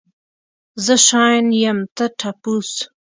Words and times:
زه 0.85 0.95
شاين 1.07 1.45
يم 1.63 1.79
ته 1.95 2.05
ټپوس. 2.19 2.71